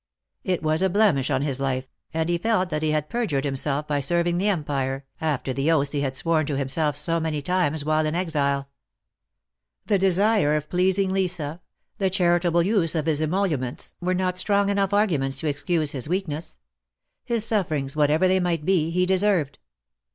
[0.43, 3.87] It was a blemish on his life, and he felt that he had perjured himself
[3.87, 7.39] by serving the Empire, after the oaths he had sworn to him self so many
[7.43, 8.71] times while in exile.
[9.85, 11.61] The desire of pleasing Lisa,
[11.99, 16.57] the charitable use of his emoluments, were not strong enough arguments to excuse his weakness.
[17.23, 19.59] His sufferings, whatever they might be, he deserved.